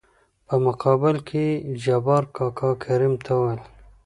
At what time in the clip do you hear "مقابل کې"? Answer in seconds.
0.65-1.45